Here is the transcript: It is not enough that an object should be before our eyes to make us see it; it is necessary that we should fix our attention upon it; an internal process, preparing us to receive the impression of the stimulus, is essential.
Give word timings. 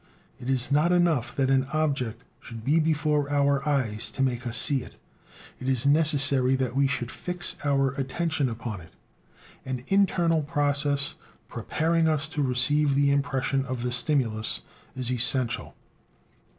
It 0.39 0.49
is 0.49 0.71
not 0.71 0.91
enough 0.91 1.35
that 1.35 1.51
an 1.51 1.67
object 1.73 2.23
should 2.39 2.65
be 2.65 2.79
before 2.79 3.29
our 3.29 3.61
eyes 3.69 4.09
to 4.13 4.23
make 4.23 4.47
us 4.47 4.57
see 4.57 4.81
it; 4.81 4.95
it 5.59 5.69
is 5.69 5.85
necessary 5.85 6.55
that 6.55 6.75
we 6.75 6.87
should 6.87 7.11
fix 7.11 7.55
our 7.63 7.91
attention 7.91 8.49
upon 8.49 8.81
it; 8.81 8.93
an 9.63 9.83
internal 9.89 10.41
process, 10.41 11.13
preparing 11.47 12.07
us 12.07 12.27
to 12.29 12.41
receive 12.41 12.95
the 12.95 13.11
impression 13.11 13.63
of 13.67 13.83
the 13.83 13.91
stimulus, 13.91 14.61
is 14.95 15.11
essential. 15.11 15.75